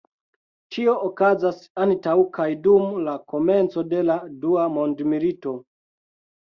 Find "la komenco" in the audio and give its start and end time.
3.11-3.87